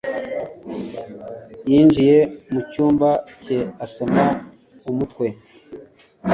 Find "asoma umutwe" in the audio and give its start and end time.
3.85-5.27